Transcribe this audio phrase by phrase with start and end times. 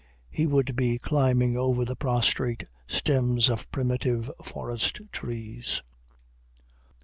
[0.31, 5.83] He would be climbing over the prostrate stems of primitive forest trees.